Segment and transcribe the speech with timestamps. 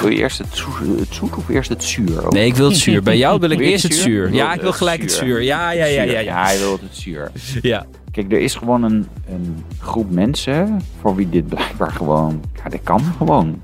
[0.00, 2.24] Wil je eerst het, zoet, het zoet of eerst het zuur?
[2.30, 3.02] Nee, ik wil het zuur.
[3.02, 4.32] Bij jou wil ik Wil eerst het zuur.
[4.32, 5.42] Ja, ik wil gelijk het zuur.
[5.42, 6.12] Ja, ja, ja, ja.
[6.12, 6.44] Ja, ja.
[6.44, 7.30] hij wil het zuur.
[7.62, 7.86] ja.
[8.10, 12.42] Kijk, er is gewoon een, een groep mensen voor wie dit blijkbaar gewoon...
[12.54, 13.62] Ja, dit kan gewoon.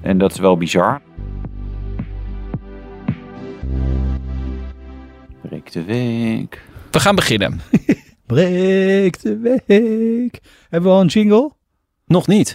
[0.00, 1.00] En dat is wel bizar.
[5.42, 6.62] Breek de week.
[6.90, 7.60] We gaan beginnen.
[8.26, 10.40] Breek de week.
[10.68, 11.50] Hebben we al een jingle?
[12.06, 12.54] Nog niet.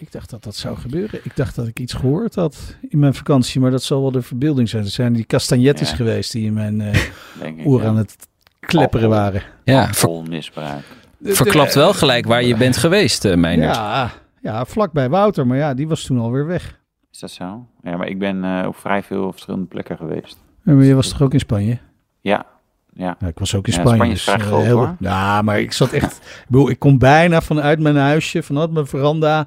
[0.00, 1.20] Ik dacht dat dat zou gebeuren.
[1.22, 4.22] Ik dacht dat ik iets gehoord had in mijn vakantie, maar dat zal wel de
[4.22, 4.82] verbeelding zijn.
[4.82, 5.96] Het zijn die castagnettes Ja.
[5.96, 6.94] geweest die in mijn eh
[7.48, 7.88] ik, oren ja.
[7.90, 8.16] aan het
[8.60, 9.42] klepperen waren.
[9.64, 10.84] Ja, ver- Alcoholmisbruik.
[11.22, 13.74] verklapt wel gelijk waar je bent geweest, eh Meijnerd.
[13.74, 14.10] Ja,
[14.42, 16.78] ja, vlakbij Wouter, maar ja, die was toen alweer weg.
[17.12, 17.66] Is dat zo?
[17.82, 20.36] Ja, maar ik ben eh, op vrij veel verschillende plekken geweest.
[20.62, 21.78] Ja, Maar je was toch ook in Spanje?
[22.20, 22.46] Ja,
[22.92, 23.16] ja.
[23.20, 23.96] Ja, ik was ook in Ja, Spanje.
[23.96, 24.96] Spanje is dus, vrij eh, groot, heel- hoor.
[24.98, 26.16] Ja, maar ik zat echt...
[26.16, 29.46] ik, bedoel, ik kon bijna vanuit mijn huisje, vanuit mijn veranda,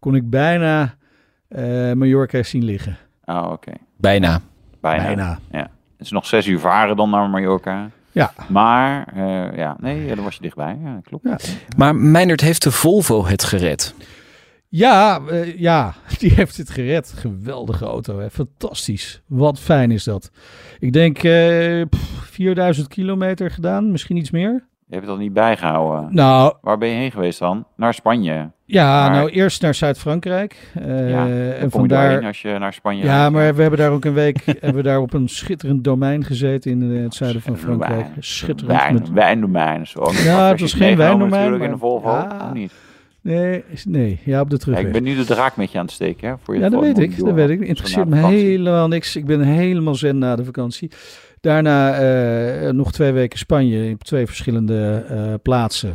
[0.00, 0.94] kon ik bijna
[1.48, 2.96] eh Mallorca zien liggen.
[3.24, 3.72] Oh, oké.
[3.96, 4.40] Bijna.
[4.80, 5.02] Bijna.
[5.02, 5.38] Bijna.
[5.50, 7.90] Het is nog zes uur varen dan naar Mallorca.
[8.12, 8.32] Ja.
[8.48, 10.78] Maar, eh, ja, nee, ja, dan was je dichtbij.
[10.82, 11.24] Ja, klopt.
[11.24, 11.38] Ja.
[11.76, 13.94] Maar Meijnerd heeft de Volvo het gered.
[14.68, 17.12] Ja, eh, ja, die heeft het gered.
[17.16, 18.30] Geweldige auto, hè?
[18.30, 19.22] fantastisch.
[19.26, 20.30] Wat fijn is dat.
[20.78, 24.68] Ik denk eh, pff, 4000 kilometer gedaan, misschien iets meer.
[24.90, 26.14] Je hebt al niet bijgehouden.
[26.14, 27.64] Nou, Waar ben je heen geweest dan?
[27.76, 28.50] Naar Spanje.
[28.64, 30.70] ja, Maar- nou eerst naar Zuid-Frankrijk.
[30.80, 32.26] eh, ja, en en kom je daarheen vandaar...
[32.28, 33.32] als je naar Spanje Ja, gaat?
[33.32, 36.70] maar we hebben daar ook een week hebben we daar op een schitterend domein gezeten
[36.70, 38.06] in eh, het zuiden van Frankrijk.
[38.18, 38.78] Schitterend.
[38.78, 39.10] Wijn, Met...
[39.10, 39.86] wijndomein.
[39.86, 40.10] Zo.
[40.24, 42.06] Ja, het was geen wijndomein, natuurlijk in de Volvo.
[42.08, 42.72] maar- of niet?
[43.22, 44.86] Nee, nee, ja, op de Ja, terugweg.
[44.86, 46.28] ik ben nu de draak met je aan het steken.
[46.28, 47.18] Hè, voor je Ja, dat weet ik.
[47.18, 47.60] Dat weet ik.
[47.60, 49.16] Interesseert me helemaal niks.
[49.16, 50.90] Ik ben helemaal zen na de vakantie.
[51.40, 55.94] Daarna eh, nog twee weken Spanje op twee verschillende eh, plaatsen.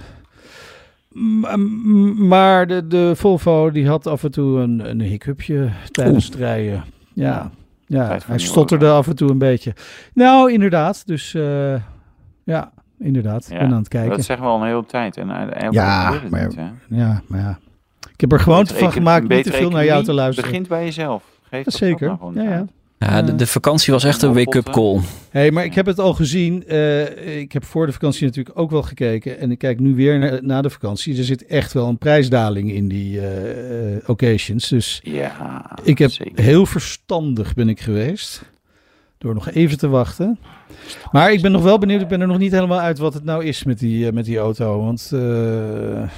[1.09, 6.35] M- Maar de, de Volvo die had af en toe een, een hiccupje tijdens het
[6.35, 6.83] rijden.
[7.13, 7.52] Ja,
[7.87, 9.73] ja hij stotterde af en toe een beetje.
[10.13, 11.07] Nou, inderdaad.
[11.07, 11.75] Dus eh,
[12.43, 13.45] ja, inderdaad.
[13.49, 14.09] Ja, Ik ben aan het kijken.
[14.15, 15.17] Dat zeggen we al een hele tijd.
[15.17, 16.58] En, en, en Ja, het maar- niet?
[16.89, 17.59] Ja, maar ja.
[18.14, 20.49] Ik heb er gewoon van gemaakt niet te veel naar jou te luisteren.
[20.49, 21.23] begint bij jezelf.
[21.49, 22.08] Geef dat Zeker.
[22.20, 22.65] nou Ja, ja.
[22.98, 25.00] Ja, de, de vakantie was echt een wake-up call.
[25.30, 26.67] hey, maar ik heb het al gezien.
[26.67, 29.39] eh, ik heb voor de vakantie natuurlijk ook wel gekeken.
[29.39, 31.17] En ik kijk nu weer na, na de vakantie.
[31.17, 34.67] Er zit echt wel een prijsdaling in die eh, eh, occasions.
[34.67, 36.44] Dus Ja, ik heb zeker.
[36.44, 38.42] heel verstandig ben ik geweest.
[39.17, 40.39] Door nog even te wachten.
[41.12, 42.02] Maar ik ben nog wel benieuwd.
[42.02, 44.26] Ik ben er nog niet helemaal uit wat het nou is met die, eh, met
[44.26, 44.80] die auto.
[44.83, 46.10] Want eh,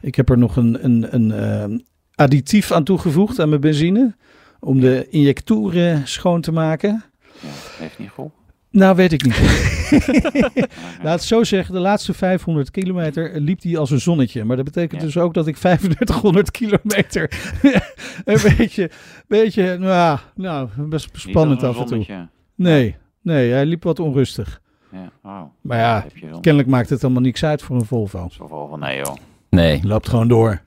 [0.00, 1.78] ik heb er nog een, een, een eh,
[2.14, 4.14] additief aan toegevoegd aan mijn benzine.
[4.64, 7.04] Om de injectoren schoon te maken.
[7.40, 7.48] Ja,
[7.78, 8.42] heeft niet geholpen.
[8.70, 9.38] Nou, weet ik niet.
[11.02, 14.44] Laat het zo zeggen, de laatste 500 kilometer liep hij als een zonnetje.
[14.44, 15.06] Maar dat betekent Ja.
[15.06, 17.30] dus ook dat ik 3500 kilometer
[18.24, 18.90] een beetje,
[19.28, 22.28] beetje nou, nou, best spannend af en toe.
[22.54, 24.60] Nee, nee, hij liep wat onrustig.
[24.92, 25.52] Ja, wauw.
[25.60, 26.06] Maar ja,
[26.40, 28.28] Kennelijk maakt het allemaal niks uit voor een Volvo.
[28.30, 29.14] zoveel van nee joh.
[29.50, 29.80] Nee.
[29.84, 30.62] Loopt gewoon door.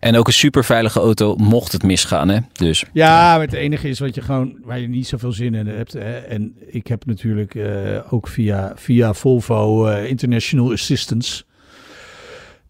[0.00, 2.38] En ook een superveilige auto mocht het misgaan, hè?
[2.52, 5.66] Dus Ja, maar het enige is wat je gewoon, waar je niet zoveel zin in
[5.66, 5.92] hebt.
[5.92, 6.16] Hè.
[6.18, 11.44] En ik heb natuurlijk eh, ook via, via Volvo eh, International Assistance.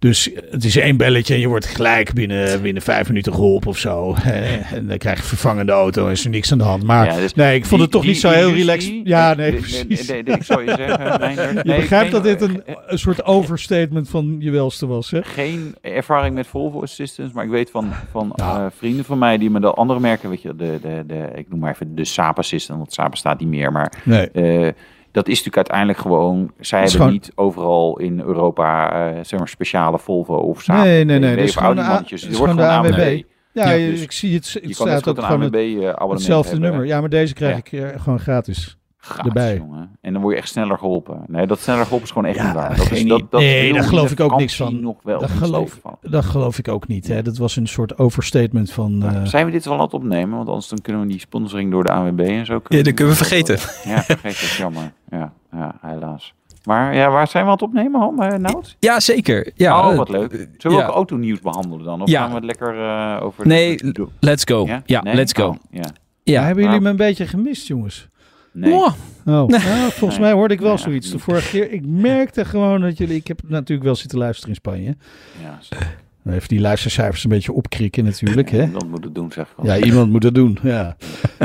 [0.01, 3.79] Dus het is één belletje en je wordt gelijk binnen, binnen vijf minuten geholpen of
[3.79, 4.15] zo.
[4.25, 6.83] Eh, En dan krijg je vervangende auto en is er niks aan de hand.
[6.83, 9.01] Maar Ja, dus nee, ik vond het toch niet zo heel industrie- relaxed.
[9.05, 10.09] Ja, nee, precies.
[10.09, 11.09] nee, ik zou je zeggen,
[11.55, 15.23] Je nee, begrijpt geen- dat dit een, een soort overstatement van je welste was, hè?
[15.23, 18.57] geen ervaring met Volvo Assistance, maar ik weet van, van Ja.
[18.65, 21.47] eh, vrienden van mij die me de andere merken, weet je, de, de, de, ik
[21.49, 24.31] noem maar even de Saab Assistant, want Saab staat niet meer, maar Nee.
[24.31, 24.73] eh,
[25.19, 29.49] dat is natuurlijk uiteindelijk gewoon, zij hebben gewoon- niet overal in Europa, eh, zeg maar,
[29.49, 30.85] speciale Volvo of Saab.
[30.85, 32.03] Nee, nee, nee, of gewoon A-
[32.39, 32.93] wordt gewoon de ANWB.
[32.99, 33.23] ANWB.
[33.53, 34.53] Ja, Ja, dus ik zie het.
[34.53, 36.71] Het Je kan net staat ook gewoon het, eh, hetzelfde hebben.
[36.71, 36.87] nummer.
[36.89, 37.79] Ja, maar deze krijg Ja.
[37.89, 38.78] ik eh, gewoon gratis.
[39.25, 39.57] Erbij.
[39.57, 39.97] jongen.
[40.01, 41.21] En dan word je echt sneller geholpen.
[41.27, 42.77] Nee, dat sneller geholpen is gewoon echt Ja, niet waar.
[42.77, 43.41] Dat is, dat, dat.
[43.41, 44.81] Nee, daar geloof ik ook niks van.
[44.81, 45.97] Nog wel Dat geloof- van.
[46.01, 47.09] Dat geloof ik ook niet.
[47.09, 47.23] Hè.
[47.23, 49.03] Dat was een soort overstatement van...
[49.03, 50.37] eh, Zijn we dit wel aan het opnemen?
[50.37, 52.61] Want anders dan kunnen we die sponsoring door de ANWB en zo.
[52.69, 53.55] Ja, dat kunnen we vergeten.
[53.85, 54.51] Ja, vergeet het.
[54.51, 54.93] Jammer.
[55.11, 56.35] Ja, ja, helaas.
[56.65, 58.23] Maar ja, waar zijn we aan het opnemen, Han?
[58.23, 58.77] Uh, Nout?
[58.79, 59.51] ja, zeker.
[59.55, 60.31] Ja, oh, eh, wat leuk.
[60.59, 60.89] Zullen we ja.
[60.89, 62.03] ook autonieuws behandelen dan?
[62.03, 62.21] Of Ja.
[62.21, 63.47] gaan we het lekker eh, over...
[63.47, 64.67] Nee, de- let's go.
[64.85, 65.15] Ja, Nee?
[65.15, 65.47] let's go.
[65.49, 65.85] Oh, ja.
[66.23, 66.43] Ja.
[66.43, 66.83] hebben jullie nou.
[66.83, 68.09] me een beetje gemist, jongens?
[68.53, 68.73] Nee.
[68.73, 68.93] Oh,
[69.25, 69.53] nou,
[69.91, 71.73] volgens mij hoorde ik wel Nee, zoiets de vorige keer.
[71.73, 73.17] Ik merkte gewoon dat jullie...
[73.17, 74.97] Ik heb natuurlijk wel zitten luisteren in Spanje.
[75.43, 75.97] Ja, zeker.
[76.29, 78.51] Even die luistercijfers een beetje opkrikken natuurlijk.
[78.51, 78.71] Hè?
[78.71, 79.65] Dat moet het doen, zeg ik.
[79.65, 80.59] Ja, iemand moet dat doen.
[80.63, 80.97] Ja.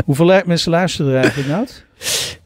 [0.06, 1.86] Hoeveel mensen luisteren er eigenlijk, Nout?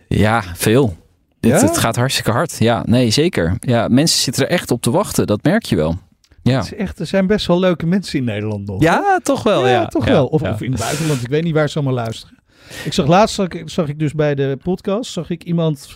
[0.07, 0.95] Ja, veel.
[1.39, 1.67] Dit, Ja?
[1.67, 2.57] Het gaat hartstikke hard.
[2.59, 3.57] Ja, nee, zeker.
[3.59, 5.27] Ja, mensen zitten er echt op te wachten.
[5.27, 5.97] Dat merk je wel.
[6.43, 6.55] Ja.
[6.57, 8.81] Het is echt, er zijn best wel leuke mensen in Nederland nog.
[8.81, 9.67] Ja, toch wel.
[9.67, 10.25] Ja, toch Ja, wel.
[10.27, 10.51] Of, ja.
[10.51, 11.21] of in het buitenland.
[11.21, 12.36] Ik weet niet waar ze allemaal luisteren.
[12.85, 15.95] Ik zag laatst, zag ik, zag ik dus bij de podcast, zag ik iemand...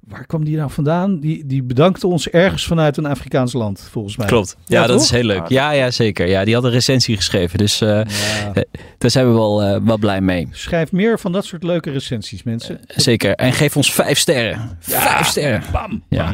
[0.00, 1.20] Waar kwam die nou vandaan?
[1.20, 4.26] Die, die bedankte ons ergens vanuit een Afrikaans land, volgens mij.
[4.26, 4.56] Klopt.
[4.64, 5.04] Ja, Ja, dat toch?
[5.04, 5.48] is heel leuk.
[5.48, 6.26] Ja, ja, zeker.
[6.28, 7.58] Ja, die had een recensie geschreven.
[7.58, 8.52] Dus eh, Ja.
[8.98, 10.48] daar zijn we wel, eh, wel blij mee.
[10.50, 12.80] Schrijf meer van dat soort leuke recensies, mensen.
[12.86, 13.34] Zeker.
[13.34, 14.76] En geef ons vijf sterren.
[14.80, 15.62] Vijf sterren.
[15.72, 16.02] Bam.
[16.08, 16.32] Ja.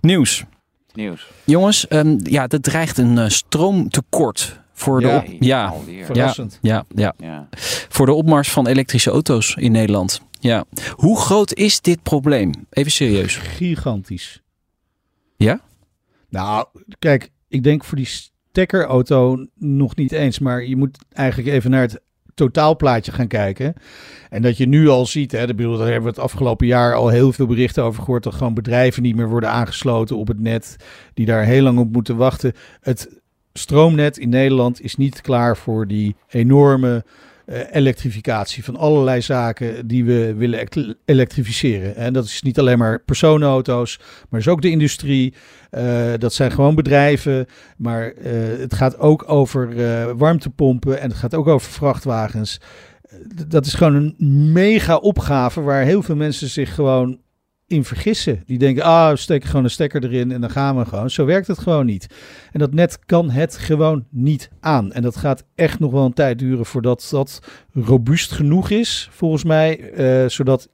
[0.00, 0.44] Nieuws.
[0.92, 1.26] Nieuws.
[1.44, 5.72] Jongens, ehm, ja, er dreigt een eh, stroomtekort voor de, Ja.
[5.72, 6.04] op, ja.
[6.04, 6.58] Verrassend.
[6.62, 7.48] ja, ja, Ja.
[7.88, 10.20] voor de opmars van elektrische auto's in Nederland.
[10.40, 10.64] Ja.
[10.94, 12.50] Hoe groot is dit probleem?
[12.70, 13.36] Even serieus.
[13.36, 14.42] Gigantisch.
[15.36, 15.60] Ja?
[16.28, 16.66] Nou,
[16.98, 18.08] kijk, ik denk voor die
[18.52, 20.38] stekkerauto nog niet eens.
[20.38, 22.00] Maar je moet eigenlijk even naar het
[22.34, 23.74] totaalplaatje gaan kijken.
[24.30, 26.94] En dat je nu al ziet, hè, ik bedoel, daar hebben we het afgelopen jaar
[26.94, 28.22] al heel veel berichten over gehoord.
[28.22, 30.76] Dat gewoon bedrijven niet meer worden aangesloten op het net.
[31.14, 32.52] Die daar heel lang op moeten wachten.
[32.80, 33.20] Het
[33.58, 37.04] stroomnet in Nederland is niet klaar voor die enorme
[37.46, 41.96] eh, elektrificatie van allerlei zaken die we willen ect- elektrificeren.
[41.96, 45.34] En dat is niet alleen maar personenauto's, maar is ook de industrie.
[45.70, 47.46] Eh, dat zijn gewoon bedrijven,
[47.76, 52.60] maar eh, het gaat ook over warmtepompen en het gaat ook over vrachtwagens.
[53.46, 57.18] Dat is gewoon een mega opgave waar heel veel mensen zich gewoon
[57.74, 58.42] in vergissen.
[58.46, 61.10] Die denken, ah, we steken gewoon een stekker erin en dan gaan we gewoon.
[61.10, 62.06] Zo werkt het gewoon niet.
[62.52, 64.92] En dat net kan het gewoon niet aan.
[64.92, 67.40] En dat gaat echt nog wel een tijd duren voordat dat
[67.72, 69.90] robuust genoeg is, volgens mij.
[69.92, 70.68] eh, zodat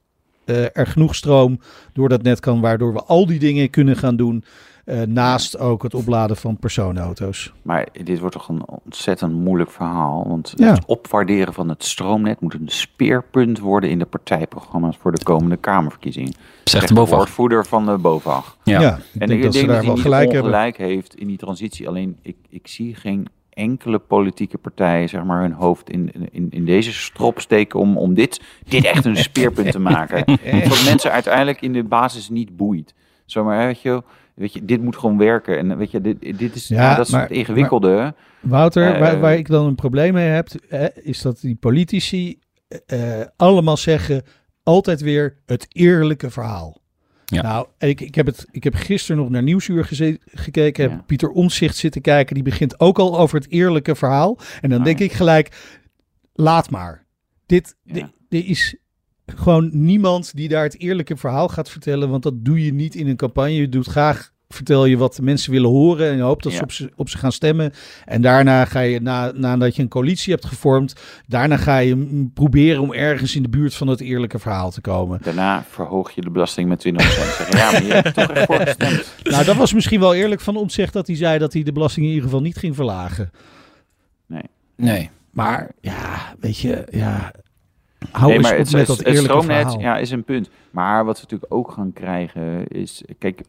[0.45, 1.59] eh, er genoeg stroom
[1.93, 4.43] door dat net kan, waardoor we al die dingen kunnen gaan doen.
[4.91, 7.53] Eh, naast ook het opladen van personenauto's.
[7.61, 10.25] Maar dit wordt toch een ontzettend moeilijk verhaal.
[10.27, 10.73] Want Ja.
[10.73, 15.57] het opwaarderen van het stroomnet moet een speerpunt worden in de partijprogramma's voor de komende
[15.57, 16.33] Kamerverkiezingen.
[16.63, 17.17] Zegt de bovenaf.
[17.19, 18.57] woordvoerder van de BOVAG.
[18.63, 18.81] Ja.
[18.81, 20.73] Ja, ik En denk ik dat ze denk daar dat wel gelijk hebben.
[20.87, 21.87] heeft in die transitie.
[21.87, 26.65] Alleen ik, ik zie geen enkele politieke partij zeg maar, hun hoofd in, in, in
[26.65, 30.25] deze strop steken om, om dit, dit echt een speerpunt te maken.
[30.69, 32.93] Wat mensen uiteindelijk in de basis niet boeit.
[33.25, 34.03] Zomaar, hè, weet je, wel,
[34.41, 35.57] weet je, dit moet gewoon werken.
[35.57, 38.13] En weet je, dit, dit is, Ja, ja, dat is maar- het ingewikkelde.
[38.39, 42.39] Wouter, Eh, waar, waar ik dan een probleem mee heb, hè, is dat die politici
[42.85, 44.23] eh, allemaal zeggen
[44.63, 46.79] altijd weer het eerlijke verhaal.
[47.25, 47.41] Ja.
[47.41, 51.03] Nou, ik, ik, heb het, ik heb gisteren nog naar Nieuwsuur geze- gekeken, heb Ja.
[51.05, 54.37] Pieter Omtzigt zitten kijken, die begint ook al over het eerlijke verhaal.
[54.61, 55.05] En dan Ah, denk ja.
[55.05, 55.75] ik gelijk,
[56.33, 57.05] laat maar.
[57.45, 57.93] Dit, Ja.
[57.93, 58.75] dit, dit is
[59.25, 63.07] gewoon niemand die daar het eerlijke verhaal gaat vertellen, want dat doe je niet in
[63.07, 63.53] een campagne.
[63.53, 66.61] Je doet graag, vertel je wat de mensen willen horen en je hoopt dat ze
[66.61, 67.73] op ze, op ze gaan stemmen.
[68.05, 70.95] En daarna ga je, na, nadat je een coalitie hebt gevormd,
[71.27, 75.19] daarna ga je proberen om ergens in de buurt van het eerlijke verhaal te komen.
[75.23, 76.91] Daarna verhoog je de belasting met 20%.
[76.95, 79.13] Zeggen, ja, maar je hebt toch echt voor gestemd.
[79.23, 82.05] Nou, dat was misschien wel eerlijk van Omtzigt dat hij zei dat hij de belasting
[82.05, 83.31] in ieder geval niet ging verlagen.
[84.75, 85.09] Nee.
[85.31, 87.31] Maar ja, weet je, ja,
[88.11, 89.79] hou nee, maar het, met het, dat het eerlijke stroomnet verhaal.
[89.79, 90.49] ja, is een punt.
[90.71, 93.03] Maar wat we natuurlijk ook gaan krijgen is...
[93.17, 93.41] Kijk,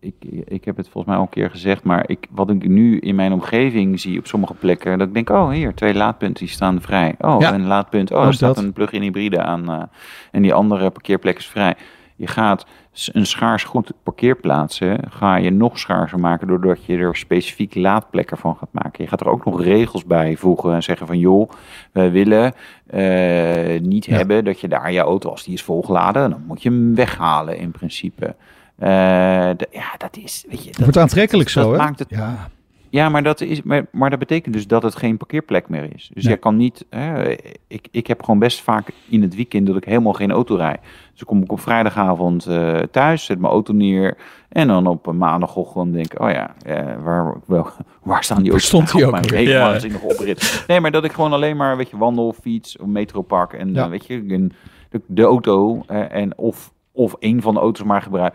[0.00, 0.14] ik,
[0.44, 1.82] ik heb het volgens mij al een keer gezegd...
[1.82, 4.98] maar ik, wat ik nu in mijn omgeving zie op sommige plekken...
[4.98, 7.14] dat ik denk, oh hier, twee laadpunten die staan vrij.
[7.18, 7.54] Oh, Ja.
[7.54, 8.12] een laadpunt.
[8.12, 8.64] Oh, er staat dat.
[8.64, 9.70] een plug-in hybride aan...
[9.70, 9.82] eh,
[10.30, 11.74] en die andere parkeerplek is vrij.
[12.16, 12.66] Je gaat
[13.12, 15.00] een schaars goed parkeerplaatsen...
[15.10, 16.46] ga je nog schaarser maken...
[16.46, 19.04] doordat je er specifiek laadplekken van gaat maken.
[19.04, 21.18] Je gaat er ook nog regels bij voegen en zeggen van...
[21.18, 21.50] joh,
[21.92, 22.52] we willen
[22.86, 24.16] eh, niet Ja.
[24.16, 27.58] hebben dat je daar je auto, als die is volgeladen, dan moet je hem weghalen
[27.58, 28.34] in principe.
[28.78, 28.88] Eh,
[29.70, 31.76] ja, dat is, weet je, Het dat, wordt aantrekkelijk dat zo, hè?
[31.78, 32.48] maakt het- Ja,
[32.96, 36.10] ja, maar dat, is, maar, maar dat betekent dus dat het geen parkeerplek meer is.
[36.14, 36.32] Dus Nee.
[36.32, 37.34] jij kan niet, hè,
[37.68, 40.80] ik, ik heb gewoon best vaak in het weekend dat ik helemaal geen auto rijd.
[40.80, 44.16] Dus dan kom ik op vrijdagavond eh, thuis, zet mijn auto neer
[44.48, 47.68] en dan op maandagochtend denk ik, oh ja, eh, waar, wel,
[48.02, 48.66] waar staan die auto's?
[48.66, 49.74] stond die Op ook mijn Ja.
[49.74, 50.64] ik nog oprit.
[50.66, 53.74] Nee, maar dat ik gewoon alleen maar, weet je, wandel, fiets, of metropark en Ja.
[53.74, 54.26] dan weet je,
[54.90, 58.34] de, de auto eh, en of, of een van de auto's maar gebruik.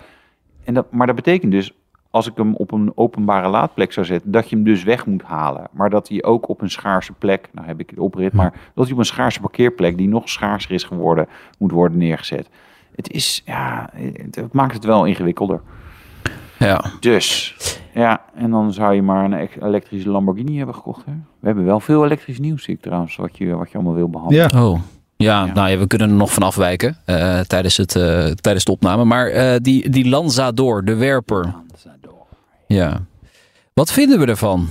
[0.63, 1.74] En dat, maar dat betekent dus,
[2.12, 5.24] als ik hem op een openbare laadplek zou zetten, dat je hem dus weg moet
[5.24, 5.68] halen.
[5.72, 8.84] Maar dat hij ook op een schaarse plek, nou heb ik het oprit, maar dat
[8.84, 11.27] hij op een schaarse parkeerplek, die nog schaarser is geworden,
[11.58, 12.50] moet worden neergezet.
[12.96, 15.62] Het is, ja, het, het maakt het wel ingewikkelder.
[16.60, 16.84] Ja.
[17.00, 17.56] Dus,
[17.94, 21.06] ja, en dan zou je maar een elektrische Lamborghini hebben gekocht.
[21.06, 21.12] Hè?
[21.39, 24.10] We hebben wel veel elektrisch nieuws, zie ik trouwens, wat je, wat je allemaal wil
[24.10, 24.50] behandelen.
[24.53, 24.65] ja.
[24.65, 24.80] Oh.
[25.15, 25.53] Ja, Ja.
[25.53, 29.03] nou ja, we kunnen er nog van afwijken eh, tijdens, het, eh, tijdens de opname.
[29.06, 31.53] Maar eh, die, die Lanzador, de werper.
[32.72, 33.06] Ja.
[33.74, 34.68] Wat vinden we ervan?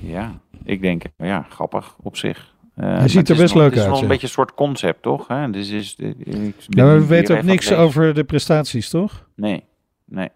[0.00, 2.54] Ja, ik denk, ja, grappig op zich.
[2.74, 4.08] Eh, Hij ziet het er is best nog- leuk Het is uit, wel een ja.
[4.10, 5.28] beetje een soort concept, toch?
[5.28, 5.50] Hè?
[5.50, 9.28] Dus is, ik ben Ja, maar we weten ook niks over de prestaties, toch?
[9.36, 9.64] Nee,
[10.04, 10.28] nee.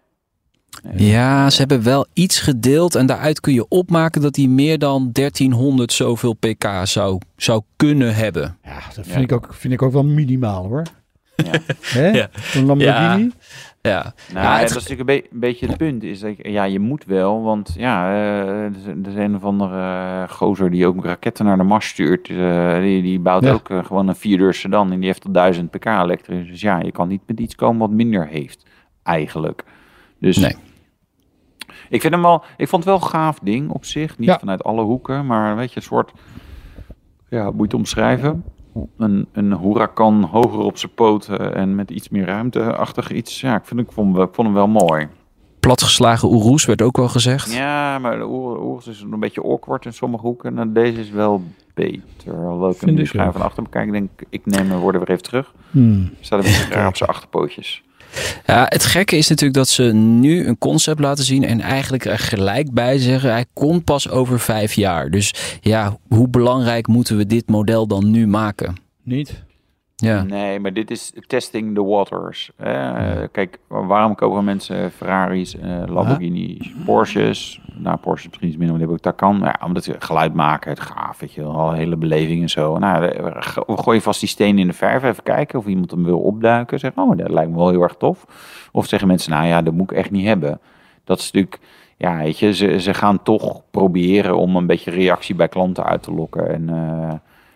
[0.95, 5.09] Ja, ze hebben wel iets gedeeld en daaruit kun je opmaken dat hij meer dan
[5.11, 8.57] 1300 zoveel pk zou, zou kunnen hebben.
[8.63, 9.11] Ja, dat Ja.
[9.11, 10.83] vind, ik ook, vind ik ook wel minimaal hoor.
[11.35, 11.51] Ja.
[11.81, 12.11] Hè?
[12.19, 12.29] Ja.
[12.39, 13.31] Zo'n Lamborghini.
[13.87, 16.03] Ja, Nou, Ja, het- dat is natuurlijk een, be- een beetje het punt.
[16.03, 18.71] Is dat, ja, je moet wel, want ja, eh, er
[19.07, 22.29] is- een of andere eh, gozer die ook raketten naar de Mars stuurt.
[22.29, 23.51] eh, die, die bouwt Ja.
[23.51, 26.47] ook gewoon een vierdeur sedan en die heeft al 1000 pk elektrisch.
[26.47, 28.65] Dus ja, je kan niet met iets komen wat minder heeft,
[29.03, 29.63] eigenlijk.
[30.19, 30.55] Dus Nee.
[31.89, 34.17] ik vind hem wel, ik vond het wel een gaaf ding op zich.
[34.17, 34.39] Niet Ja.
[34.39, 36.11] vanuit alle hoeken, maar weet je, een soort,
[37.29, 38.43] ja, hoe moet je het omschrijven?
[38.97, 43.41] Een, een Huracan hoger op zijn poten en met iets meer ruimte-achtig iets.
[43.41, 45.07] Ja, ik, vind, ik, vond, hem- ik vond hem wel mooi.
[45.59, 47.53] platgeslagen Oeroes werd ook wel gezegd.
[47.53, 50.57] Ja, maar de oorlog is een beetje awkward in sommige hoeken.
[50.57, 52.33] En deze is wel beter.
[52.33, 53.85] Alhoewel ik hem nu ik schuin van achter bekijk.
[53.85, 55.53] Ik denk, ik neem mijn woorden weer even terug.
[55.71, 56.09] Hmm.
[56.19, 57.83] Staat een beetje raar op zijn achterpootjes.
[58.45, 62.19] Ja, het gekke is natuurlijk dat ze nu een concept laten zien en eigenlijk er
[62.19, 65.09] gelijk bij zeggen, hij komt pas over vijf jaar.
[65.09, 68.75] Dus ja, hoe belangrijk moeten we dit model dan nu maken?
[69.03, 69.43] Niet?
[70.03, 72.51] Ja, Nee, maar dit is testing the waters.
[72.55, 77.61] Eh, Kijk, waarom kopen mensen Ferraris, eh, Lamborghinis, Porsches?
[77.75, 79.39] Nou, Porsche misschien iets minder, maar die hebben ook Taycan.
[79.39, 82.77] Ja, omdat ze geluid maken, het gaaf, weet je wel, al hele beleving en zo.
[82.77, 83.01] Nou,
[83.67, 86.79] we gooien vast die steen in de verf, even kijken of iemand hem wil opduiken.
[86.79, 88.25] Zeggen, oh, dat lijkt me wel heel erg tof.
[88.71, 90.59] Of zeggen mensen, nou ja, dat moet ik echt niet hebben.
[91.03, 91.59] Dat is natuurlijk,
[91.97, 96.03] ja, weet je, ze, ze gaan toch proberen om een beetje reactie bij klanten uit
[96.03, 96.53] te lokken.
[96.53, 97.13] En, eh,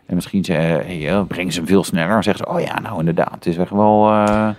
[0.07, 2.09] en misschien ze, hey, eh, brengen ze hem veel sneller.
[2.09, 4.49] Dan zeggen ze, oh ja, nou inderdaad, het is echt wel, eh,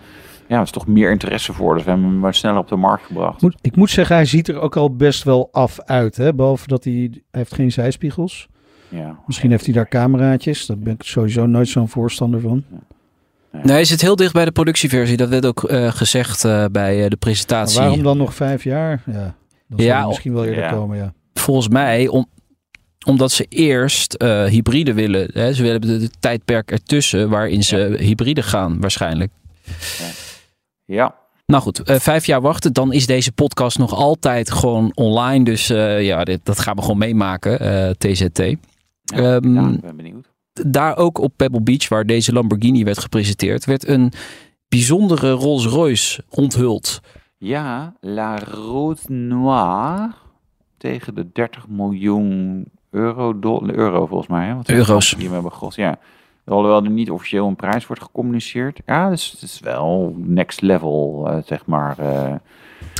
[0.46, 1.74] ja, er is toch meer interesse voor.
[1.74, 3.42] Dus we hebben hem maar sneller op de markt gebracht.
[3.42, 6.16] Moet, ik moet zeggen, hij ziet er ook al best wel af uit.
[6.16, 6.34] Hè?
[6.34, 8.48] Behalve dat hij, hij heeft geen zijspiegels.
[8.88, 9.18] Ja.
[9.26, 10.66] Misschien heeft hij daar cameraatjes.
[10.66, 12.64] Daar ben ik sowieso nooit zo'n voorstander van.
[13.52, 15.16] nee, hij zit heel dicht bij de productieversie.
[15.16, 17.80] Dat werd ook eh, gezegd eh, bij eh, de Maar presentatie.
[17.80, 19.02] waarom dan nog vijf jaar?
[19.06, 19.34] Ja,
[19.66, 20.70] dan zal Ja, misschien wel eerder ja.
[20.70, 21.12] komen, ja.
[21.34, 22.26] Volgens mij om,
[23.08, 25.30] omdat ze eerst eh, hybride willen.
[25.32, 25.52] Hè?
[25.52, 29.32] Ze willen de, de tijdperk ertussen waarin ze hybride gaan waarschijnlijk.
[30.84, 31.14] Ja,
[31.46, 32.72] Nou goed, eh, vijf jaar wachten.
[32.72, 35.44] Dan is deze podcast nog altijd gewoon online.
[35.44, 37.58] Dus eh, ja, dit, dat gaan we gewoon meemaken,
[37.98, 38.38] TZT.
[38.38, 38.56] ja,
[39.04, 40.26] Ehm, ja, ik ben benieuwd.
[40.66, 44.12] Daar ook op Pebble Beach, waar deze Lamborghini werd gepresenteerd, werd een
[44.68, 47.00] bijzondere Rolls Royce onthuld.
[47.38, 50.12] Ja, La Route Noire
[50.78, 54.46] tegen de 30 miljoen euro, dol- euro volgens mij.
[54.46, 54.54] Hè?
[54.54, 55.14] Wat Euro's.
[55.18, 55.98] Die we hebben ja.
[56.44, 58.80] Alhoewel er niet officieel een prijs wordt gecommuniceerd.
[58.86, 61.98] Ja, dus het is wel next level, eh, zeg maar.
[61.98, 62.34] eh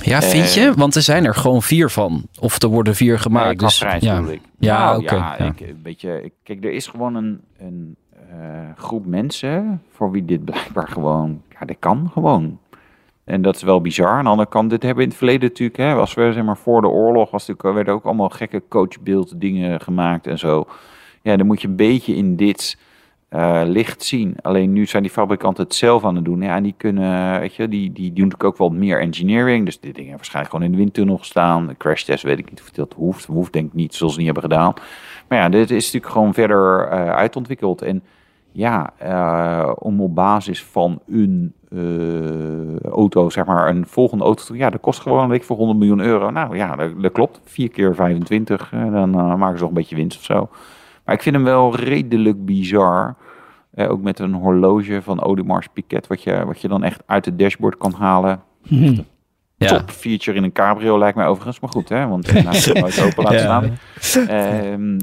[0.02, 0.72] Ja, vind je?
[0.76, 2.22] Want er zijn er gewoon vier van.
[2.40, 3.56] Of er worden vier gemaakt.
[3.56, 4.18] Qua dus, prijs ja.
[4.18, 4.40] ik.
[4.58, 5.52] Ja, Nou, oké, ja, ja.
[6.14, 7.96] Ik, kijk, er is gewoon een, een
[8.30, 8.36] eh,
[8.76, 12.58] groep mensen voor wie dit blijkbaar gewoon, ja, dit kan gewoon.
[13.28, 14.08] En dat is wel bizar.
[14.08, 16.44] Aan de andere kant, dit hebben we in het verleden natuurlijk, hè, als we zeg
[16.44, 20.66] maar voor de oorlog, was natuurlijk, werden ook allemaal gekke coachbeeld dingen gemaakt en zo.
[21.22, 22.78] Ja, dan moet je een beetje in dit
[23.28, 24.36] eh, licht zien.
[24.42, 26.42] Alleen nu zijn die fabrikanten het zelf aan het doen.
[26.42, 29.64] Ja, die kunnen, weet je, die, die doen natuurlijk ook wel meer engineering.
[29.64, 31.66] Dus dit ding heeft waarschijnlijk gewoon in de windtunnel gestaan.
[31.66, 33.24] De crash test weet ik niet of dat hoeft.
[33.24, 34.74] Hoeft denk ik niet, zoals ze niet hebben gedaan.
[35.28, 37.82] Maar ja, dit is natuurlijk gewoon verder eh, uitontwikkeld.
[37.82, 38.02] En
[38.52, 41.52] ja, eh, om op basis van een
[42.90, 46.00] auto, zeg maar, een volgende auto, ja, dat kost gewoon een week voor 100 miljoen
[46.00, 46.30] euro.
[46.30, 47.40] Nou ja, dat, dat klopt.
[47.44, 50.48] 4 keer 25, eh, dan eh, maken ze nog een beetje winst of zo.
[51.04, 53.16] Maar ik vind hem wel redelijk bizar.
[53.70, 57.24] Eh, ook met een horloge van Audemars Piguet, wat je, wat je dan echt uit
[57.24, 58.42] het dashboard kan halen.
[59.56, 59.68] Ja.
[59.68, 61.60] Top feature in een cabrio lijkt mij overigens.
[61.60, 63.62] Maar goed, hè, want je het nooit open laten Ja.
[63.98, 64.26] staan.
[64.28, 64.96] Ehm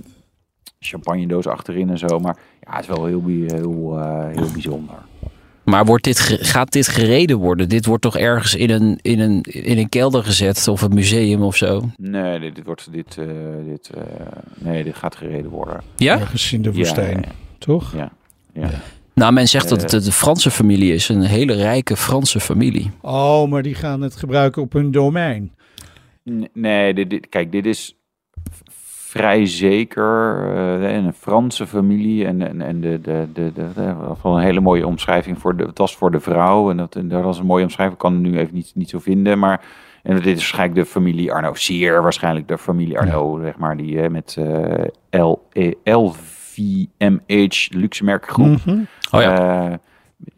[0.85, 2.19] champagne doos achterin en zo.
[2.19, 4.95] Maar ja, het is wel heel, heel, eh, heel bijzonder.
[5.65, 7.69] Maar wordt dit, gaat dit gereden worden?
[7.69, 11.41] Dit wordt toch ergens in een, in, een, in een kelder gezet of een museum
[11.41, 11.89] of zo?
[11.97, 13.25] Nee, dit, dit wordt dit, eh,
[13.67, 14.01] dit, eh,
[14.57, 15.81] nee, dit gaat gereden worden.
[15.95, 16.19] Ja?
[16.19, 17.93] Ergens in de Ja, woestijn, ja, toch?
[17.95, 18.11] ja,
[18.53, 18.69] ja.
[19.13, 19.89] Nou, men zegt dat Eh.
[19.89, 21.09] het een Franse familie is.
[21.09, 22.91] Een hele rijke Franse familie.
[23.01, 25.51] Oh, maar die gaan het gebruiken op hun domein.
[26.29, 27.95] N- Nee, dit, dit- kijk, dit is
[29.15, 34.35] vrij zeker eh, een Franse familie en, en, en de, de, de, de, de- wel
[34.37, 37.23] een hele mooie omschrijving voor de, het was voor de vrouw en dat, en dat
[37.23, 39.61] was een mooie omschrijving, ik kan het nu even niet, niet zo vinden, maar
[40.03, 44.01] en dit is waarschijnlijk de familie Arno, zeer waarschijnlijk de familie Arno, zeg maar, die
[44.01, 44.35] eh, met
[45.09, 48.79] eh L, eh, LVMH luxe merkgroep Mhm.
[49.11, 49.67] Oh ja.
[49.69, 49.73] eh,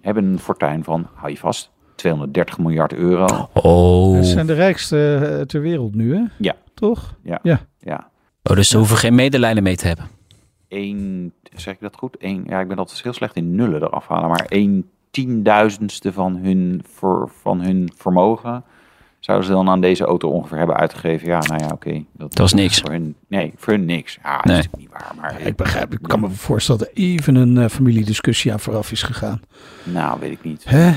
[0.01, 3.49] hebben een fortuin van, hou je vast, 230 miljard euro.
[3.53, 4.15] Oh.
[4.15, 6.23] Dat zijn de rijkste ter wereld nu, hè?
[6.37, 6.53] Ja.
[6.73, 7.15] Toch?
[7.23, 8.09] Ja,
[8.49, 10.05] oh, dus ze hoeven geen medelijden mee te hebben.
[10.67, 12.15] één, zeg ik dat goed?
[12.19, 16.35] Eén, ja, ik ben altijd heel slecht in nullen eraf halen, maar één tienduizendste van
[16.35, 18.63] hun, voor, van hun vermogen
[19.19, 21.27] zouden ze dan aan deze auto ongeveer hebben uitgegeven?
[21.27, 22.03] Ja, nou ja, oké.
[22.11, 22.79] Dat was niks.
[22.79, 24.17] Voor hun, nee, voor hun niks.
[24.23, 24.59] Ja, dat Nee.
[24.59, 25.11] is niet waar.
[25.21, 28.91] Maar Ik begrijp, ik kan me voorstellen dat er even een eh, familiediscussie aan vooraf
[28.91, 29.41] is gegaan.
[29.83, 30.63] nou, weet ik niet.
[30.65, 30.91] Hè?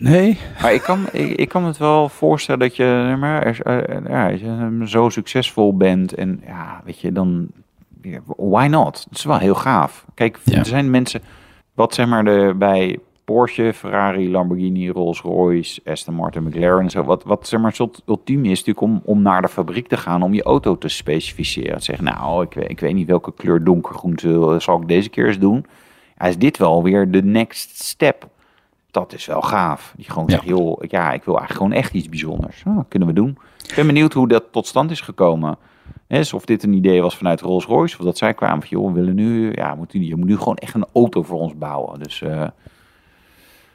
[0.00, 0.38] Nee?
[0.62, 4.30] Maar ik kan, ik, ik kan het wel voorstellen dat je maar, er- eh, ja,
[4.30, 4.46] als je
[4.80, 7.46] eh, zo succesvol bent en ja, weet je, dan
[8.36, 9.06] why not?
[9.08, 10.04] Het is wel heel gaaf.
[10.14, 10.58] Kijk, Ja.
[10.58, 11.20] er zijn mensen,
[11.74, 17.24] wat zeg maar de, bij Porsche, Ferrari, Lamborghini, Rolls-Royce, Aston Martin, McLaren en zo, wat,
[17.24, 20.34] wat zeg maar het ultieme is natuurlijk om, om naar de fabriek te gaan om
[20.34, 21.82] je auto te specificeren.
[21.82, 25.26] Zeg, nou, ik, weet- ik weet niet welke kleur donkergroen zal, zal ik deze keer
[25.26, 25.66] eens doen.
[26.18, 28.28] Ja, is dit wel weer de next step?
[28.90, 29.92] Dat is wel gaaf.
[29.96, 32.62] Die gewoon zegt, joh, ja, ik wil eigenlijk gewoon echt iets bijzonders.
[32.66, 33.38] Ah, kunnen we doen.
[33.68, 35.58] Ik ben benieuwd hoe dat tot stand is gekomen.
[36.06, 39.00] Dus of dit een idee was vanuit Rolls-Royce, of dat zij kwamen van, joh, we
[39.00, 41.98] willen nu, ja, moet je moet nu gewoon echt een auto voor ons bouwen.
[41.98, 42.46] Dus eh,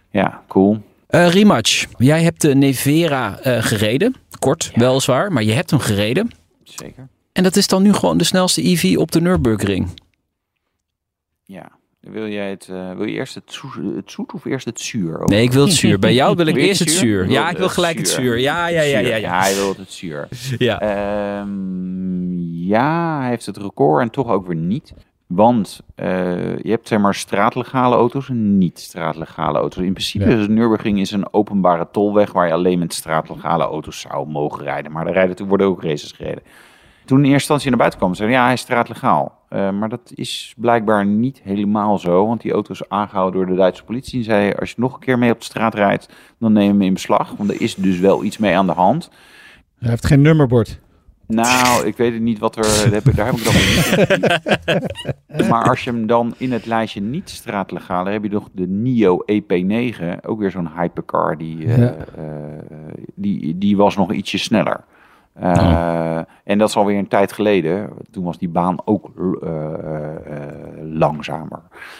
[0.09, 0.81] ja, cool.
[1.07, 1.85] Eh, rematch.
[1.97, 4.15] Jij hebt de Nevera eh, gereden.
[4.39, 6.31] Kort, weliswaar, maar je hebt hem gereden.
[6.63, 7.07] Zeker.
[7.31, 9.89] En dat is dan nu gewoon de snelste EV op de Nürburgring.
[11.43, 11.71] Ja.
[12.11, 15.21] Wil jij het, eh, wil je eerst het, zoe- het zoet of eerst het zuur?
[15.25, 15.99] Nee, ik wil het zuur.
[15.99, 17.29] Bij jou wil ik Wil eerst het zuur.
[17.29, 18.39] Ja, ik wil gelijk het zuur.
[18.39, 19.07] Ja, ja, ja, ja.
[19.07, 19.39] Ja, ja.
[19.39, 20.27] hij wil het zuur.
[20.57, 20.79] ja.
[20.79, 22.33] Ehm,
[22.67, 24.93] ja, hij heeft het record en toch ook weer niet.
[25.27, 29.83] Want eh, je hebt zeg maar straatlegale auto's en niet-straatlegale auto's.
[29.83, 30.37] In principe Ja.
[30.37, 34.91] is Nürburgring is een openbare tolweg waar je alleen met straatlegale auto's zou mogen rijden.
[34.91, 36.43] Maar er rijden, er worden ook races gereden.
[37.05, 39.43] Toen in eerste instantie naar buiten kwam, zeiden ja, hij is straatlegaal.
[39.49, 43.55] Eh, maar dat is blijkbaar niet helemaal zo, want die auto is aangehouden door de
[43.61, 44.17] Duitse politie.
[44.19, 46.09] En zei, als je nog een keer mee op de straat rijdt,
[46.39, 47.33] dan neem je hem in beslag.
[47.37, 49.09] Want er is dus wel iets mee aan de hand.
[49.79, 50.79] Hij heeft geen nummerbord.
[51.27, 52.61] Nou, ik weet het niet wat er.
[52.63, 55.49] Daar heb ik, daar heb ik dan niet.
[55.49, 59.23] Maar als je hem dan in het lijstje niet straatlegale, heb je nog de NIO
[59.31, 61.37] EP9, ook weer zo'n hypercar.
[61.37, 61.95] Die, eh, Ja.
[62.17, 62.23] eh,
[63.15, 64.83] die, die was nog ietsje sneller.
[65.39, 67.89] Eh, En dat is alweer een tijd geleden.
[68.11, 70.49] Toen was die baan ook eh, eh,
[70.81, 71.59] langzamer.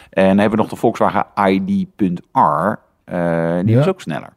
[0.09, 2.79] En hebben we nog de Volkswagen ID.R.
[3.63, 3.77] die Ja.
[3.77, 4.29] was ook sneller.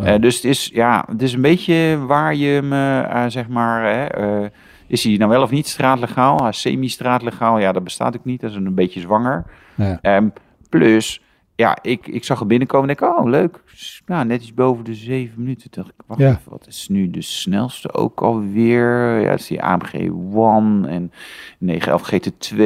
[0.00, 0.18] Ja.
[0.18, 4.46] Dus het is, ja, het is een beetje waar je hem, eh, zeg maar, hè,
[4.86, 6.48] is hij nou wel of niet straatlegaal?
[6.48, 8.40] Is semi-straatlegaal, ja, dat bestaat ook niet.
[8.40, 9.44] Dat is een beetje zwanger.
[9.74, 9.98] Ja.
[10.02, 10.28] Ehm,
[10.68, 11.22] plus,
[11.56, 13.62] ja, ik, ik zag het binnenkomen en denk, oh, leuk.
[13.74, 15.70] S- Nou, net iets boven de zeven minuten.
[15.70, 16.28] Toen dacht ik, wacht Ja.
[16.30, 19.20] even, wat is nu de snelste ook alweer?
[19.20, 21.12] Ja, dat is die AMG One en
[21.58, 22.60] 911 GT2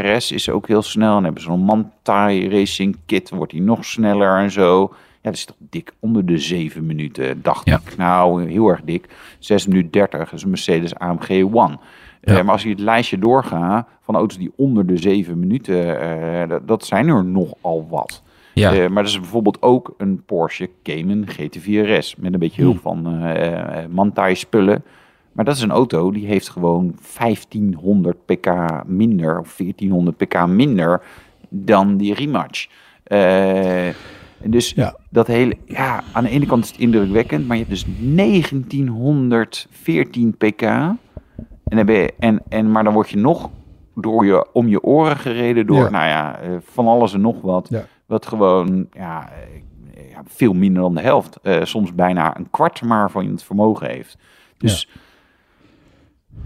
[0.00, 1.08] RS is ook heel snel.
[1.08, 4.80] En dan hebben ze zo'n Mantai Racing Kit, wordt die nog sneller en zo.
[4.92, 7.80] Ja, dat is toch dik onder de zeven minuten, dacht Ja.
[7.86, 7.96] ik.
[7.96, 9.08] Nou, heel erg dik.
[9.38, 11.78] 6 minuten 30 dat is een Mercedes AMG One.
[12.26, 12.36] Ja.
[12.38, 16.48] Eh, maar als je het lijstje doorgaat van auto's die onder de zeven minuten, eh,
[16.48, 18.22] dat, dat zijn er nogal wat.
[18.54, 18.72] Ja.
[18.74, 22.78] Eh, maar er is bijvoorbeeld ook een Porsche Cayman GT4 RS met een beetje hulp
[22.80, 24.84] van eh eh, Mantai spullen.
[25.32, 28.48] Maar dat is een auto die heeft gewoon 1500 pk
[28.86, 31.02] minder of 1400 pk minder
[31.48, 32.66] dan die rematch.
[34.44, 34.96] Dus Ja.
[35.10, 40.36] dat hele, ja, aan de ene kant is het indrukwekkend, maar je hebt dus 1914
[40.36, 40.62] pk.
[41.66, 43.50] En dan ben je, en, en, maar dan word je nog
[43.94, 45.90] door je, om je oren gereden door, Ja.
[45.90, 47.68] nou ja, eh, van alles en nog wat.
[47.70, 47.84] Ja.
[48.06, 49.28] Wat gewoon, ja,
[49.94, 51.38] eh, ja, veel minder dan de helft.
[51.42, 54.16] eh, soms bijna een kwart maar van het vermogen heeft.
[54.58, 54.88] Dus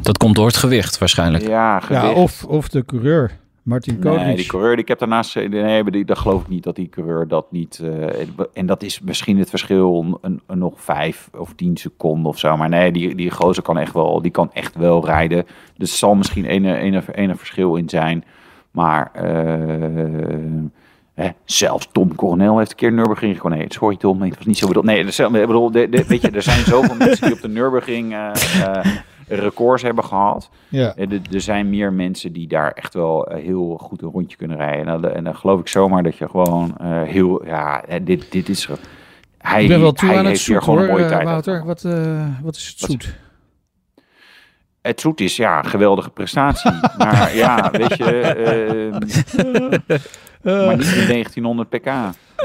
[0.03, 1.47] Dat komt door het gewicht waarschijnlijk.
[1.47, 2.05] ja, gewicht.
[2.05, 4.23] Ja, of, of de coureur, Martin Koolhof.
[4.25, 5.35] Nee, die coureur, die ik heb daarnaast...
[5.35, 7.81] Nee, maar die, dat geloof ik niet dat die coureur dat niet...
[7.85, 12.39] eh, en dat is misschien het verschil een, een nog vijf of tien seconden of
[12.39, 12.57] zo.
[12.57, 15.45] Maar nee, die, die gozer kan echt wel, die kan echt wel rijden.
[15.77, 18.25] Dus er zal misschien ene, ene, ene verschil in zijn.
[18.71, 20.63] Maar eh,
[21.15, 23.59] hè, zelfs Tom Coronel heeft een keer Nürburgring gewoon...
[23.59, 24.85] Nee, sorry Tom, nee, het was niet zo bedoeld.
[24.85, 28.13] Nee, ik bedoel, de, de- weet je, er zijn zoveel mensen die op de Nürburgring...
[28.13, 28.31] eh,
[28.63, 28.87] eh,
[29.35, 30.51] records hebben gehad.
[30.69, 30.95] Ja.
[30.97, 34.57] Eh, Er, zijn meer mensen die daar echt wel eh, heel goed een rondje kunnen
[34.57, 34.87] rijden.
[34.87, 37.47] En dan, en dan geloof ik zomaar dat je gewoon eh, heel...
[37.47, 38.69] Ja, dit, dit is...
[39.39, 41.25] Hij, Ik ben wel toe hij aan het heeft hier gewoon hoor, een mooie tijd.
[41.25, 41.65] Wouter.
[41.65, 41.83] Wat,
[42.43, 43.15] wat is het Wat- zoet?
[44.83, 46.71] Het zoet is, ja, geweldige prestatie.
[46.99, 48.21] maar ja, weet je...
[48.21, 48.93] eh,
[50.67, 51.85] maar niet met 1900 pk.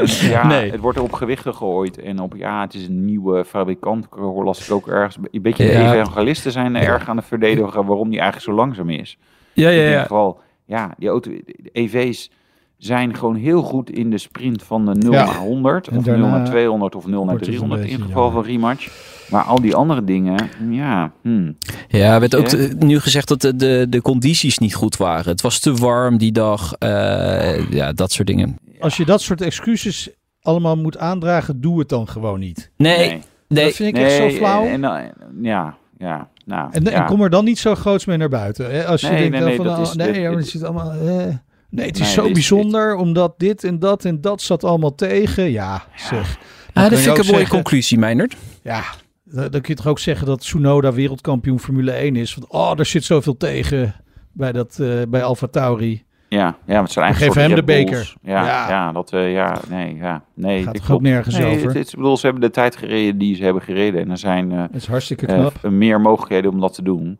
[0.29, 0.71] Ja, Nee.
[0.71, 1.97] het wordt op gewichten gegooid.
[2.01, 4.07] En op, ja, het is een nieuwe fabrikant.
[4.43, 5.17] Las ik ook ergens.
[5.31, 5.93] Een beetje de Ja.
[5.93, 9.17] evangelisten zijn erg aan het verdedigen waarom die eigenlijk zo langzaam is.
[9.53, 12.31] Ja, Ik denk vooral, ja, die auto, de EV's
[12.77, 15.25] zijn gewoon heel goed in de sprint van de 0 Ja.
[15.25, 15.87] naar 100.
[15.87, 18.05] En Of 0 daarna naar 200 of 0 naar wordt het een 300 in het
[18.07, 19.13] geval van rematch.
[19.31, 21.55] Maar al die andere dingen, ja, hmm.
[21.87, 22.67] Ja, er werd ook Ja.
[22.79, 25.31] nu gezegd dat de, de, de condities niet goed waren.
[25.31, 26.73] Het was te warm die dag.
[26.73, 28.57] eh, ja, dat soort dingen.
[28.79, 30.09] Als je dat soort excuses
[30.41, 32.71] allemaal moet aandragen, doe het dan gewoon niet.
[32.77, 33.21] Nee, Nee.
[33.47, 34.65] Nee, dat vind ik echt zo flauw.
[34.65, 36.29] En, en, ja, ja.
[36.45, 36.91] Nou, En, ja.
[36.91, 38.71] en kom er dan niet zo groots mee naar buiten.
[38.71, 38.85] Hè?
[38.85, 40.91] Als je Nee, denkt nee, nee, van, dat oh, is- nee, dit- dit- zit allemaal...
[40.91, 41.35] eh.
[41.69, 44.95] Nee, het is Nee, zo dit bijzonder, omdat dit en dat en dat zat allemaal
[44.95, 45.51] tegen.
[45.51, 46.37] Ja, zeg.
[46.73, 48.35] Ah, dat vind ik een mooie zeggen- conclusie, Meijnert.
[48.63, 48.83] Ja,
[49.23, 52.35] dan dan kun je toch ook zeggen dat Tsunoda wereldkampioen Formule 1 is.
[52.35, 53.95] Want oh, er zit zoveel tegen
[54.31, 56.05] bij, dat, eh bij Alfa Tauri.
[56.27, 58.13] Ja, ja, het zijn eigenlijk soort hem de beker.
[58.21, 58.69] Ja, Ja.
[58.69, 58.91] ja.
[58.91, 60.63] dat, eh, ja, nee, ja, nee.
[60.63, 61.03] Gaat ook klopt.
[61.03, 61.65] nergens nee, over?
[61.67, 64.01] Het, het, ik bedoel, ze hebben de tijd gereden die ze hebben gereden.
[64.01, 65.71] En er zijn eh, Dat is hartstikke eh, knap.
[65.71, 67.19] meer mogelijkheden om dat te doen.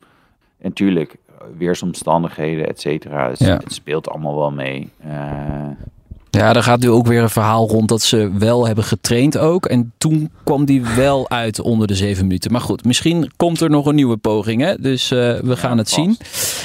[0.62, 1.16] En tuurlijk,
[1.58, 3.30] weersomstandigheden, et cetera.
[3.30, 3.58] Het, Ja.
[3.58, 4.90] het speelt allemaal wel mee.
[6.36, 9.66] Ja, er gaat nu ook weer een verhaal rond dat ze wel hebben getraind ook.
[9.66, 12.52] En toen kwam die wel uit onder de zeven minuten.
[12.52, 14.62] Maar goed, misschien komt er nog een nieuwe poging.
[14.62, 14.76] Hè?
[14.76, 16.18] Dus eh, we gaan het zien.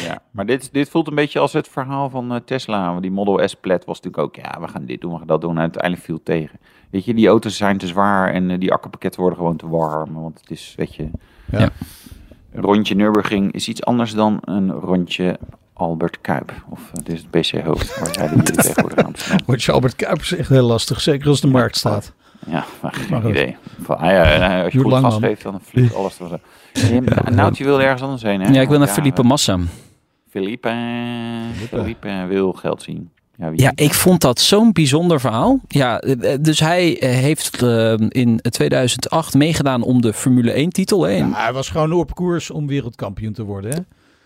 [0.04, 3.00] Ja, maar dit, dit voelt een beetje als het verhaal van eh, Tesla.
[3.00, 5.40] Die Model S Plaid was natuurlijk ook, ja, we gaan dit doen, we gaan dat
[5.40, 5.54] doen.
[5.54, 6.58] En uiteindelijk viel het tegen.
[6.90, 10.14] Weet je, die auto's zijn te zwaar en eh, die akkerpakketten worden gewoon te warm.
[10.14, 11.08] Want het is, weet je...
[11.50, 11.58] Ja.
[11.58, 11.70] Ja.
[12.52, 15.38] Een rondje Nürburgring is iets anders dan een rondje
[15.80, 16.52] Albert Kuip.
[16.68, 19.46] Of uh, dit is het PC Hoofd, waar jij tegenwoordig aan het snappen.
[19.46, 21.00] Wordt je Albert Kuipers echt heel lastig.
[21.00, 22.12] Zeker als de markt staat.
[22.46, 23.56] Ja, maar geen Maar idee.
[23.82, 25.22] Van, ah ja, eh, als je goed lang, gas man.
[25.22, 26.18] geeft, dan vliegt alles.
[26.72, 28.52] Ja, nou, je wilde ergens anders heen, hè?
[28.52, 29.58] Ja, ik wil naar Felipe Massa.
[30.30, 30.74] Felipe,
[31.68, 33.10] Felipe wil geld zien.
[33.54, 35.60] Ja, ik vond dat zo'n bijzonder verhaal.
[35.68, 41.02] Ja, eh, dus hij eh, heeft eh, in 2008 meegedaan om de Formule 1 titel.
[41.02, 41.12] Hè?
[41.12, 43.70] Ja, hij was gewoon op koers om wereldkampioen te worden.
[43.70, 43.78] Hè?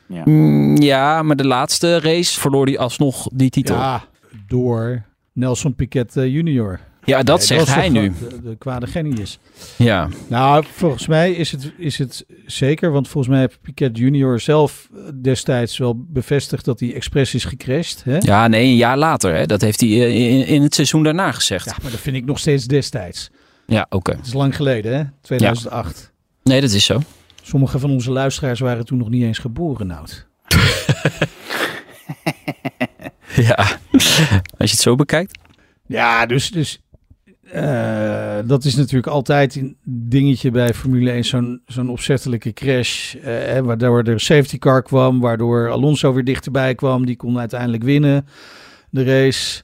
[0.09, 0.23] Ja.
[0.25, 3.75] Mm, Ja, maar de laatste race verloor hij alsnog die titel.
[3.77, 6.81] Ja, Ja, door Nelson Piquet eh, junior.
[7.05, 8.13] dat Nee, zegt hij nu.
[8.29, 9.39] De, de kwade genius.
[9.77, 10.09] Ja.
[10.29, 12.91] Nou, volgens mij is het, is het zeker.
[12.91, 17.45] Want volgens mij heeft Piquet junior zelf eh, destijds wel bevestigd dat hij expres is
[17.45, 18.05] gecrashed.
[18.05, 18.17] Hè?
[18.19, 19.35] ja, nee, een jaar later.
[19.35, 19.47] Hè?
[19.47, 21.65] Dat heeft hij eh, in, in het seizoen daarna gezegd.
[21.65, 23.31] Ja, maar dat vind ik nog steeds destijds.
[23.67, 24.13] Ja, oké.
[24.17, 25.03] Het is lang geleden, hè?
[25.21, 26.13] 2008.
[26.43, 27.01] Nee, dat is zo.
[27.47, 30.27] Sommige van onze luisteraars waren toen nog niet eens geboren, Nout.
[33.37, 33.57] Ja.
[34.59, 35.39] Als je het zo bekijkt.
[35.87, 36.81] Ja, dus, dus
[37.43, 43.15] eh, dat is natuurlijk altijd een dingetje bij Formule 1, zo'n zo'n opzettelijke crash.
[43.15, 47.07] eh, hè, waardoor er safety car kwam, waardoor Alonso weer dichterbij kwam.
[47.07, 48.27] Die kon uiteindelijk winnen,
[48.91, 49.63] de race.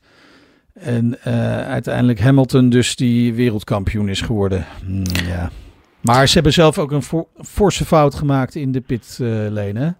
[0.72, 4.66] En eh, uiteindelijk Hamilton dus die wereldkampioen is geworden.
[4.84, 5.50] Hmm, ja.
[6.00, 9.90] Maar ze hebben zelf ook een for- forse fout gemaakt in de pitlane, hè?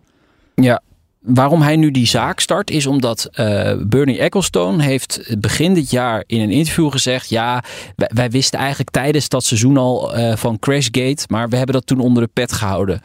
[0.64, 0.82] Ja.
[1.20, 6.24] Waarom hij nu die zaak start is omdat eh, Bernie Ecclestone heeft begin dit jaar
[6.26, 7.64] in een interview gezegd: ja,
[7.96, 12.00] wij, wisten eigenlijk tijdens dat seizoen al eh, van Crashgate, maar we hebben dat toen
[12.00, 13.00] onder de pet gehouden.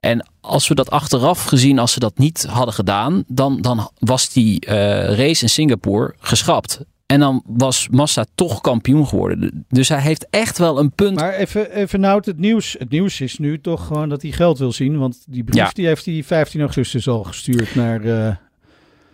[0.00, 4.32] En als we dat achteraf gezien, als ze dat niet hadden gedaan, dan, dan was
[4.32, 4.74] die eh,
[5.16, 6.80] race in Singapore geschrapt.
[7.10, 9.64] En dan was Massa toch kampioen geworden.
[9.68, 11.16] Dus hij heeft echt wel een punt.
[11.20, 12.76] Maar even, even nou, het nieuws.
[12.78, 14.98] Het nieuws is nu toch gewoon dat hij geld wil zien.
[14.98, 15.70] Want die brief Ja.
[15.72, 18.04] die heeft hij 15 augustus al gestuurd naar...
[18.04, 18.34] eh,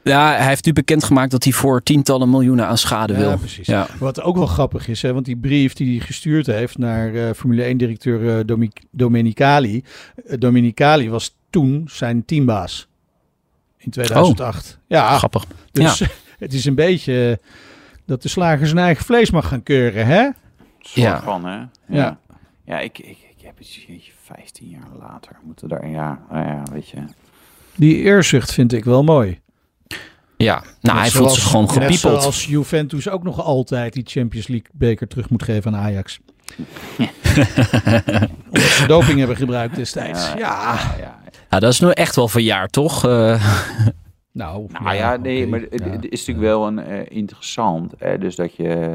[0.03, 3.37] Ja, hij heeft nu bekendgemaakt dat hij voor tientallen miljoenen aan schade Ja, wil.
[3.39, 3.67] precies.
[3.67, 3.87] Ja.
[3.99, 7.31] Wat ook wel grappig is, hè, want die brief die hij gestuurd heeft naar eh,
[7.37, 8.45] Formule 1-directeur
[8.91, 9.83] Domenicali.
[10.27, 12.89] eh, Domenicali was toen zijn teambaas
[13.79, 14.79] in 2008.
[14.87, 15.45] Ja, Grappig.
[15.73, 16.03] dus
[16.39, 17.41] het is een beetje
[18.07, 20.23] dat de slager zijn eigen vlees mag gaan keuren, hè?
[20.81, 21.23] soort Ja.
[21.23, 21.57] van, hè?
[21.57, 21.69] Ja.
[21.87, 22.19] Ja.
[22.65, 26.63] Ja, ik, ik, ik heb het jeetje, 15 jaar later moeten daar, ja, nou ja,
[26.73, 26.99] weet je.
[27.77, 29.41] Die eerzucht vind ik wel mooi.
[30.37, 32.21] Ja, nou, Net hij voelt zich gewoon Net gepiepeld.
[32.21, 36.21] zoals Juventus ook nog altijd die Champions League beker terug moet geven aan Ajax.
[38.47, 40.27] Omdat ze doping hebben gebruikt destijds.
[40.27, 40.37] Ja.
[40.39, 41.19] ja, ja.
[41.51, 43.05] Ja, dat is nu echt wel verjaard, toch?
[43.07, 43.57] Eh,
[44.37, 45.91] Nou, Nou ja, nee, maar het, ja.
[45.91, 47.93] het is natuurlijk wel een eh, interessant.
[47.99, 48.19] Hè?
[48.19, 48.89] Dus dat je,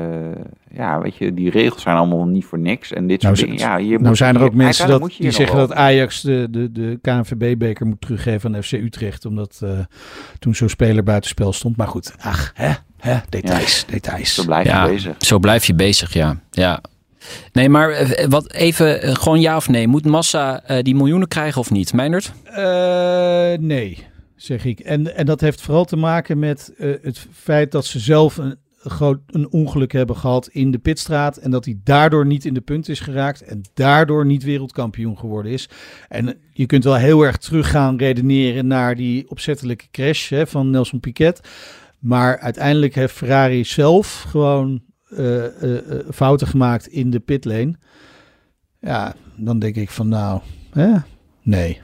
[0.71, 2.93] ja, weet je, die regels zijn allemaal niet voor niks.
[2.93, 3.63] En dit Nou, soort dingen.
[3.63, 6.47] Ja, hier Nou moet zijn er je- ook mensen dat, die zeggen dat Ajax de,
[6.49, 9.25] de, de KNVB-beker moet teruggeven aan FC Utrecht.
[9.25, 9.79] Omdat eh,
[10.39, 11.77] toen zo'n speler buitenspel stond.
[11.77, 14.33] Maar goed, ach, hè, hè, details, details.
[14.33, 15.15] Zo blijf je bezig.
[15.17, 16.39] zo blijf je bezig, ja.
[16.51, 16.81] ja.
[17.53, 19.87] Nee, maar eh, wat even, gewoon ja of nee.
[19.87, 21.93] Moet Massa eh, die miljoenen krijgen of niet?
[21.93, 22.31] Meindert?
[22.43, 24.09] Eh, nee,
[24.41, 24.79] zeg ik.
[24.79, 28.55] En, en dat heeft vooral te maken met eh, het feit dat ze zelf een,
[28.77, 31.37] groot, een ongeluk hebben gehad in de pitstraat.
[31.37, 33.41] En dat hij daardoor niet in de punt is geraakt.
[33.41, 35.69] En daardoor niet wereldkampioen geworden is.
[36.09, 40.69] En je kunt wel heel erg terug gaan redeneren naar die opzettelijke crash hè, van
[40.69, 41.41] Nelson Piquet.
[41.99, 47.75] Maar uiteindelijk heeft Ferrari zelf gewoon eh, eh, fouten gemaakt in de pitlane.
[48.79, 50.93] Ja, dan denk ik van nou, hè?
[51.41, 51.81] nee.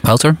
[0.00, 0.36] Wouter?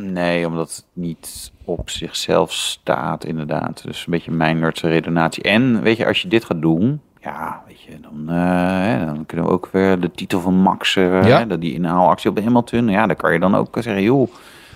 [0.00, 3.82] Nee, omdat het niet op zichzelf staat, inderdaad.
[3.84, 5.42] Dus een beetje mijn nerdse redenatie.
[5.42, 9.46] En weet je, als je dit gaat doen, ja, weet je, dan, eh, dan kunnen
[9.46, 11.10] we ook weer de titel van Max, Ja.
[11.46, 12.88] hè, die inhaalactie op Hamilton.
[12.88, 14.30] Ja, dan kan je dan ook zeggen, joh,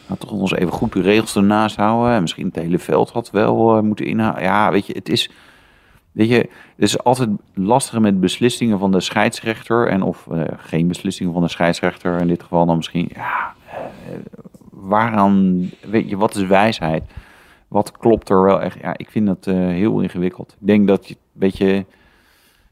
[0.07, 2.15] nou, toch ons even goed de regels ernaast houden.
[2.15, 4.43] En misschien het hele veld had wel eh, moeten inhalen.
[4.43, 5.31] Ja, weet je, het is,
[6.13, 9.89] weet je, het is altijd lastiger met beslissingen van de scheidsrechter.
[9.89, 12.21] En of geen beslissingen van de scheidsrechter.
[12.21, 13.53] In dit geval dan misschien, ja,
[14.83, 17.03] waaraan, weet je, wat is wijsheid?
[17.69, 18.79] Wat klopt er wel echt?
[18.81, 20.57] Ja, ik vind dat eh, heel ingewikkeld.
[20.61, 21.85] Ik denk dat je een beetje...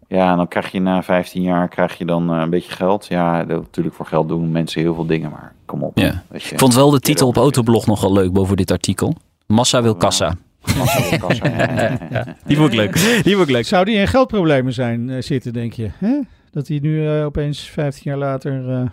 [0.09, 3.07] Ja, dan krijg je na 15 jaar krijg je dan eh, een beetje geld.
[3.07, 5.99] Ja, dat- natuurlijk voor geld doen mensen heel veel dingen, maar kom op.
[5.99, 6.23] Ja.
[6.29, 6.53] Weet je.
[6.53, 9.15] Ik vond wel de titel op Autoblog nogal leuk boven dit artikel.
[9.47, 10.35] Massa wil kassa.
[10.79, 12.37] Massa wil kassa, ja, ja, ja.
[12.47, 13.23] Die vond ik leuk.
[13.25, 13.67] Die vond ik leuk.
[13.67, 15.91] Zou die in geldproblemen zijn eh, zitten, denk je?
[15.99, 16.21] Hè?
[16.51, 18.91] Dat hij nu opeens 15 jaar later...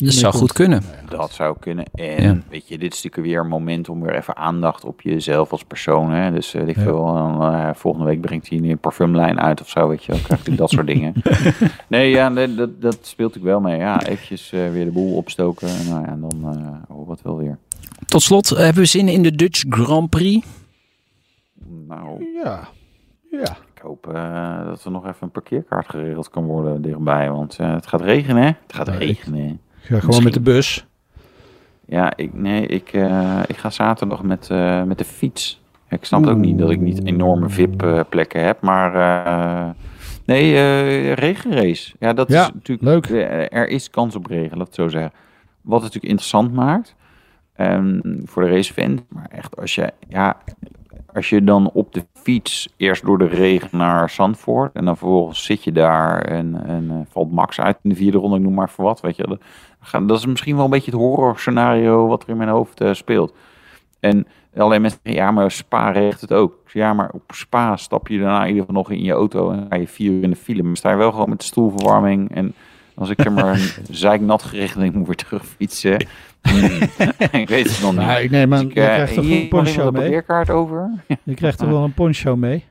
[0.00, 0.42] eh Dat zou komt?
[0.42, 0.82] goed kunnen.
[1.08, 1.84] Dat zou kunnen.
[1.94, 2.38] En Ja.
[2.48, 5.64] weet je, dit is natuurlijk weer een moment om weer even aandacht op jezelf als
[5.64, 6.10] persoon.
[6.10, 6.30] Hè?
[6.32, 6.82] Dus eh, ik Ja.
[6.82, 10.12] veel, dan, eh, volgende week brengt hij een parfumlijn uit of zo, weet je.
[10.44, 11.12] Hij dat soort dingen.
[11.88, 13.78] Nee, ja, nee, dat, dat speelt ik wel mee.
[13.78, 15.68] Ja, eventjes eh, weer de boel opstoken.
[15.68, 16.52] En, nou ja, dan
[16.88, 17.58] eh oh, wat wel weer.
[18.06, 20.46] Tot slot, eh, hebben we zin in de Dutch Grand Prix?
[21.86, 22.68] Nou, Ja.
[23.30, 23.56] Ja.
[23.74, 27.30] ik hoop eh, dat er nog even een parkeerkaart geregeld kan worden dichtbij.
[27.30, 28.48] Want eh, het gaat regenen, hè?
[28.66, 29.60] Het gaat regenen.
[29.80, 30.24] Ja, gewoon Misschien.
[30.24, 30.86] met de bus.
[31.86, 35.60] Ja, ik, nee, ik, eh, ik ga zaterdag met, eh, met de fiets.
[35.88, 39.70] Ik snap het ook niet dat ik niet enorme VIP-plekken heb, maar eh,
[40.24, 41.94] nee, regenrace.
[41.98, 43.20] Ja, dat Ja, is natuurlijk leuk.
[43.52, 45.12] er is kans op regen, laat het zo zeggen.
[45.60, 46.94] Wat het natuurlijk interessant maakt
[47.54, 50.36] ehm, voor de racefan, maar echt als je, ja,
[51.14, 55.44] als je dan op de fiets eerst door de regen naar Zandvoort en dan vervolgens
[55.44, 58.54] zit je daar en, en eh, valt Max uit in de vierde ronde, ik noem
[58.54, 59.38] maar voor wat, weet je.
[60.06, 63.34] Dat, is misschien wel een beetje het horrorscenario wat er in mijn hoofd eh, speelt.
[64.00, 64.26] En
[64.56, 66.54] alleen mensen zeggen, ja, maar Spa regent het ook.
[66.72, 69.66] Ja, maar op Spa stap je daarna in ieder geval nog in je auto en
[69.68, 70.62] ga je vier uur in de file.
[70.62, 72.54] Maar sta je wel gewoon met de stoelverwarming en
[72.94, 73.54] als ik er maar
[73.88, 76.06] een zeiknat geregeld moet weer terugfietsen.
[77.32, 78.00] Ik weet het nog niet.
[78.00, 80.22] Nou, ik neem aan, Dus je ik, eh, krijgt toch een poncho mee?
[80.48, 80.90] over?
[81.24, 82.64] Je krijgt toch wel een poncho mee?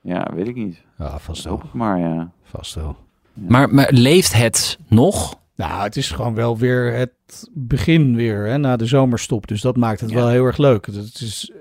[0.00, 0.82] Ja, weet ik niet.
[0.98, 2.30] Ja, vast hoop ik maar, ja.
[2.44, 2.96] Vast wel.
[3.32, 5.38] Maar, maar leeft het nog?
[5.56, 9.46] Nou, het is gewoon wel weer het begin weer hè, na de zomerstop.
[9.46, 10.16] Dus dat maakt het Ja.
[10.16, 10.86] wel heel erg leuk.
[10.86, 11.56] Het is, eh,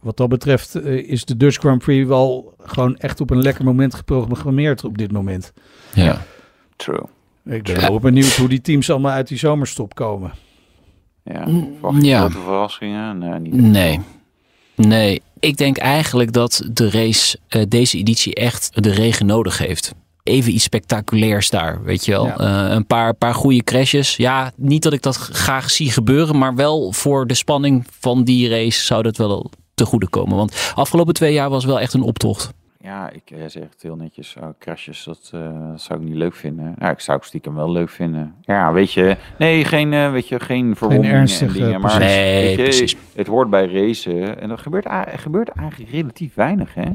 [0.00, 3.64] wat dat betreft eh, is de Dutch Grand Prix wel gewoon echt op een lekker
[3.64, 5.52] moment geprogrammeerd op dit moment.
[5.94, 6.18] Ja.
[6.76, 7.02] True.
[7.44, 10.32] Ik ben wel benieuwd hoe die teams allemaal uit die zomerstop komen.
[11.32, 12.18] Ja, Mm, verwacht je ja.
[12.18, 13.18] grote verrassingen?
[13.18, 13.52] Nee, niet.
[13.54, 14.00] Nee.
[14.74, 15.22] Nee.
[15.40, 19.92] Ik denk eigenlijk dat de race eh, deze editie echt de regen nodig heeft.
[20.22, 22.26] Even iets spectaculairs daar, weet je wel.
[22.26, 22.36] Ja.
[22.38, 24.16] Eh, een paar, paar goede crashes.
[24.16, 28.48] Ja, niet dat ik dat graag zie gebeuren, maar wel voor de spanning van die
[28.48, 30.36] race zou dat wel te goede komen.
[30.36, 32.50] Want afgelopen twee jaar was wel echt een optocht.
[32.80, 34.36] Ja, ik eh, zeg het heel netjes.
[34.40, 36.74] Oh, crashes, dat, eh, dat zou ik niet leuk vinden.
[36.78, 38.34] Ja, ik zou het stiekem wel leuk vinden.
[38.40, 41.80] Ja, weet je, nee, geen, eh, weet je, geen verwondingen ernstige, en dingen.
[41.80, 41.98] Maar.
[41.98, 42.96] Nee, weet je, precies.
[43.14, 44.40] het hoort bij racen.
[44.40, 46.90] En er gebeurt, er gebeurt eigenlijk relatief weinig, hè.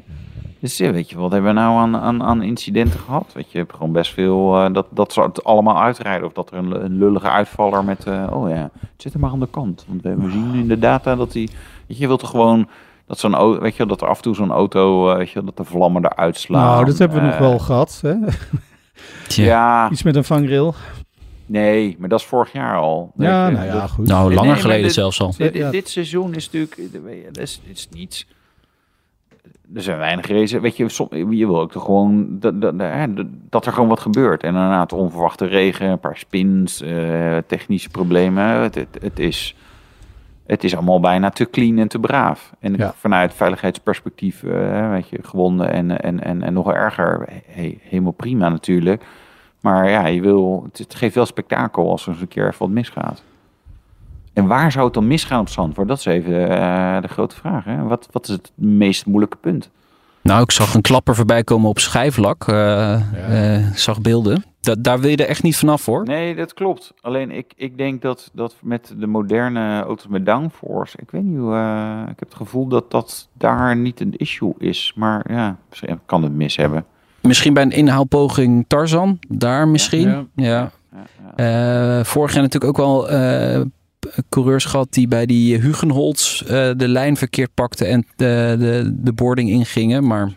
[0.63, 3.31] Dus ja, weet je, wat hebben we nou aan, aan, aan incidenten gehad?
[3.33, 6.27] Weet je, je hebt gewoon best veel eh, dat, dat ze het allemaal uitrijden.
[6.27, 9.31] Of dat er een, een lullige uitvaller met, eh, oh ja, het zit er maar
[9.31, 9.85] aan de kant.
[9.87, 11.47] Want we hebben zien in de data dat die,
[11.87, 12.67] weet je, je wilt toch gewoon...
[13.07, 15.57] Dat, zo'n, weet je, dat er af en toe zo'n auto, eh, weet je, dat
[15.57, 16.65] de vlammen eruit slaan.
[16.65, 17.99] nou, dat hebben we nog Eh, wel gehad.
[18.01, 18.15] Hè?
[19.27, 19.43] Tja.
[19.45, 20.73] Ja, Iets met een vangrail.
[21.45, 23.11] nee, maar dat is vorig jaar al.
[23.17, 24.07] Ja, je, nou ja, dat- goed.
[24.07, 25.33] Nou, Nee, langer geleden dit- zelfs al.
[25.71, 26.91] Dit, seizoen is natuurlijk,
[27.33, 28.27] dat is, is niets.
[29.75, 30.59] Er zijn weinig races.
[30.61, 33.89] Weet je, som- je wil ook toch gewoon dat, dat, hè, dat- dat er gewoon
[33.89, 34.43] wat gebeurt.
[34.43, 38.43] En inderdaad, onverwachte regen, een paar spins, eh, technische problemen.
[38.45, 39.55] Het, het, het is,
[40.45, 42.53] het is allemaal bijna te clean en te braaf.
[42.59, 42.93] En Ja.
[42.97, 47.27] vanuit veiligheidsperspectief, eh, weet je, gewonnen en, en, en, en nog erger.
[47.81, 49.05] Helemaal prima natuurlijk.
[49.59, 52.59] Maar ja, je wil, het, het geeft wel spektakel als er eens een keer even
[52.59, 53.23] wat misgaat.
[54.33, 55.87] En waar zou het dan misgaan op Zandvoort?
[55.87, 57.63] Dat is even eh, de grote vraag.
[57.65, 57.83] Hè?
[57.83, 59.69] Wat, wat is het meest moeilijke punt?
[60.23, 62.47] Nou, ik zag een klapper voorbij komen op schijflak.
[63.71, 64.43] Ik zag beelden.
[64.59, 66.03] Da daar wil je er echt niet vanaf hoor.
[66.05, 66.93] Nee, dat klopt.
[67.01, 70.97] Alleen ik, ik denk dat, dat met de moderne auto's met downforce...
[71.01, 71.53] Ik weet niet hoe...
[71.55, 74.93] eh, ik heb het gevoel dat dat daar niet een issue is.
[74.95, 76.85] Maar ja, misschien kan het mis hebben.
[77.21, 79.19] Misschien bij een inhaalpoging Tarzan.
[79.27, 80.29] Daar misschien.
[80.35, 80.71] Ja.
[81.35, 82.03] Ja.
[82.03, 83.07] Vorig jaar natuurlijk ook wel
[84.29, 89.13] coureurs gehad die bij die Hugenholz eh, de lijn verkeerd pakten en de, de, de
[89.13, 90.07] boarding ingingen.
[90.07, 90.33] Maar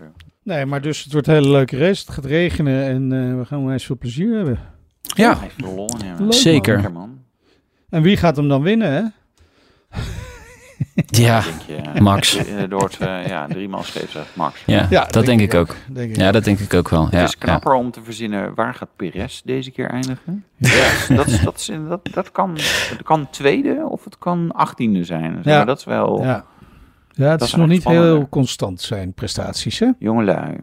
[0.46, 2.04] Nee, maar dus het wordt een hele leuke race.
[2.06, 4.58] Het gaat regenen en eh, we gaan onwijs veel plezier hebben.
[5.02, 5.90] ja, er lol.
[6.18, 6.92] Leuk, Zeker.
[6.92, 7.18] Man.
[7.88, 9.02] En wie gaat hem dan winnen, hè?
[11.06, 12.36] Ja, je, Max.
[12.36, 14.62] eh, Door het, eh, ja, drie man scheep zegt Max.
[14.66, 15.74] Ja, Ja, dat denk ik ook.
[15.88, 17.04] Denk ik Ja, dat denk ik ook wel.
[17.04, 20.44] Het Ja, is knapper om te verzinnen waar gaat Perez deze keer eindigen.
[21.08, 22.54] dat, is- dat, is, dat, dat, kan,
[22.90, 25.34] dat kan tweede of het kan achttiende zijn.
[25.34, 25.56] Zeg Ja.
[25.56, 26.22] maar dat is wel...
[26.22, 26.44] Ja,
[27.12, 29.90] ja het Dat is is nog niet heel constant zijn prestaties, hè?
[29.98, 30.56] Jongelui,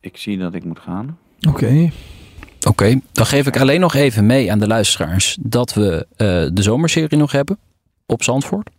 [0.00, 1.18] ik zie dat ik moet gaan.
[1.48, 1.90] Oké.
[2.68, 6.62] Oké, dan geef ik alleen nog even mee aan de luisteraars dat we eh, de
[6.62, 7.58] zomerserie nog hebben
[8.06, 8.70] op Zandvoort.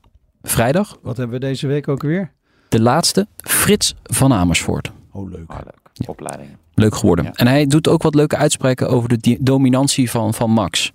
[0.43, 2.31] Vrijdag, Wat hebben we deze week ook weer?
[2.69, 4.91] de laatste, Frits van Amersfoort.
[5.11, 5.43] Oh, leuk.
[5.47, 6.09] Ah, leuk.
[6.09, 6.57] Opleidingen.
[6.73, 7.25] Leuk geworden.
[7.25, 7.31] Ja.
[7.33, 10.91] En hij doet ook wat leuke uitspraken over de dominantie van, van Max.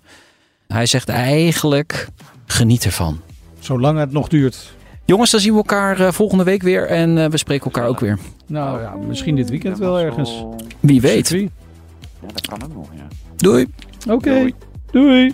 [0.67, 2.07] Hij zegt eigenlijk,
[2.45, 3.19] geniet ervan.
[3.59, 4.73] Zolang het nog duurt.
[5.05, 7.99] Jongens, dan zien we elkaar eh, volgende week weer en eh, we spreken elkaar ook
[7.99, 8.17] weer.
[8.47, 10.43] Nou ja, misschien dit weekend wel ergens.
[10.79, 11.29] Wie weet.
[11.29, 11.47] Ja,
[12.33, 13.07] dat kan ook nog, ja.
[13.35, 13.65] Doei!
[14.09, 14.53] Oké, Doei.
[14.91, 15.33] doei.